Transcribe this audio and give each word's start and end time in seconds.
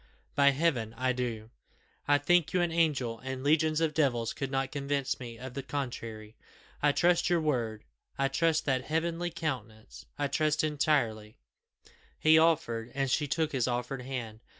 By 0.33 0.49
Heaven 0.49 0.95
I 0.97 1.13
do! 1.13 1.51
I 2.07 2.17
think 2.17 2.53
you 2.53 2.61
an 2.61 2.71
angel, 2.71 3.19
and 3.19 3.43
legions 3.43 3.79
of 3.81 3.93
devils 3.93 4.33
could 4.33 4.49
not 4.49 4.71
convince 4.71 5.19
me 5.19 5.37
of 5.37 5.53
the 5.53 5.61
contrary. 5.61 6.35
I 6.81 6.91
trust 6.91 7.29
your 7.29 7.39
word 7.39 7.83
I 8.17 8.27
trust 8.27 8.65
that 8.65 8.85
heavenly 8.85 9.29
countenance 9.29 10.07
I 10.17 10.25
trust 10.27 10.63
entirely" 10.63 11.37
He 12.19 12.39
offered, 12.39 12.91
and 12.95 13.11
she 13.11 13.27
took 13.27 13.51
his 13.51 13.67
offered 13.67 14.01
hand. 14.01 14.39